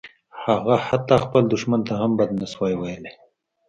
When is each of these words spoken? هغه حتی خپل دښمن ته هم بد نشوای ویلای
هغه 0.43 0.75
حتی 0.87 1.15
خپل 1.25 1.43
دښمن 1.53 1.81
ته 1.87 1.93
هم 2.01 2.11
بد 2.19 2.29
نشوای 2.41 2.73
ویلای 2.77 3.15